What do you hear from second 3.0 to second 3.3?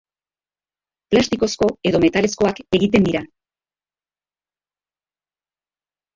dira.